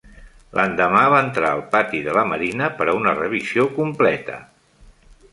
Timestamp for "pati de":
1.75-2.15